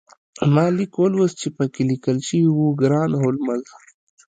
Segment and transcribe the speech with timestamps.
[0.53, 3.61] ما لیک ولوست چې پکې لیکل شوي وو ګران هولمز